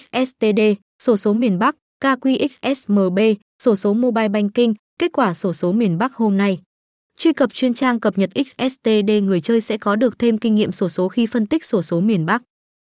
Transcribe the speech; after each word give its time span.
XSTD, 0.00 0.60
sổ 1.02 1.16
số 1.16 1.32
miền 1.32 1.58
Bắc, 1.58 1.76
KQXSMB, 2.00 3.18
sổ 3.62 3.76
số 3.76 3.94
Mobile 3.94 4.28
Banking, 4.28 4.72
kết 4.98 5.12
quả 5.12 5.34
sổ 5.34 5.52
số 5.52 5.72
miền 5.72 5.98
Bắc 5.98 6.14
hôm 6.14 6.36
nay. 6.36 6.58
Truy 7.18 7.32
cập 7.32 7.52
chuyên 7.52 7.74
trang 7.74 8.00
cập 8.00 8.18
nhật 8.18 8.30
XSTD 8.46 9.10
người 9.22 9.40
chơi 9.40 9.60
sẽ 9.60 9.78
có 9.78 9.96
được 9.96 10.18
thêm 10.18 10.38
kinh 10.38 10.54
nghiệm 10.54 10.72
sổ 10.72 10.88
số 10.88 11.08
khi 11.08 11.26
phân 11.26 11.46
tích 11.46 11.64
sổ 11.64 11.82
số 11.82 12.00
miền 12.00 12.26
Bắc. 12.26 12.42